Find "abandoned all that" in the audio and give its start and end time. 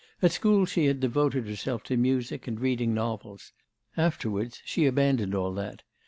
4.87-5.83